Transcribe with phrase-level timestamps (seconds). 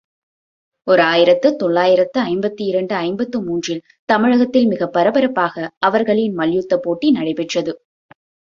[0.87, 7.73] ஓர் ஆயிரத்து தொள்ளாயிரத்து ஐம்பத்திரண்டு ஐம்பத்து மூன்று ல் தமிழகத்தில் மிகப் பரபரப்பாக அவர்களின் மல்யுத்தப்போட்டி நடைபெற்றது.